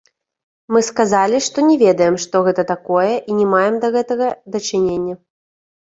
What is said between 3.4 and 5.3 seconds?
не маем да гэтага дачынення.